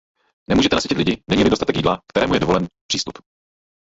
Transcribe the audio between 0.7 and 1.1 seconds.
nasytit